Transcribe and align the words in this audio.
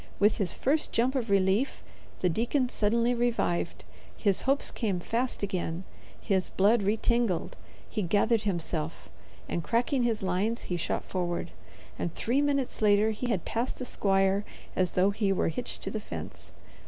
With 0.17 0.37
his 0.37 0.55
first 0.55 0.91
jump 0.91 1.13
of 1.13 1.29
relief 1.29 1.83
the 2.21 2.27
deacon 2.27 2.69
suddenly 2.69 3.13
revived, 3.13 3.85
his 4.17 4.41
hopes 4.49 4.71
came 4.71 4.99
fast 4.99 5.43
again, 5.43 5.83
his 6.19 6.49
blood 6.49 6.81
retingled, 6.81 7.51
he 7.87 8.01
gathered 8.01 8.41
himself, 8.41 9.09
and, 9.47 9.63
cracking 9.63 10.01
his 10.01 10.23
lines, 10.23 10.63
he 10.63 10.75
shot 10.75 11.03
forward, 11.03 11.51
and 11.99 12.15
three 12.15 12.41
minutes 12.41 12.81
later 12.81 13.11
he 13.11 13.29
had 13.29 13.45
passed 13.45 13.77
the 13.77 13.85
squire 13.85 14.43
as 14.75 14.93
though 14.93 15.11
he 15.11 15.31
were 15.31 15.49
hitched 15.49 15.83
to 15.83 15.91
the 15.91 15.99
fence. 15.99 16.51